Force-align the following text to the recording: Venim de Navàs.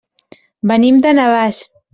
Venim 0.71 0.99
de 1.05 1.15
Navàs. 1.21 1.65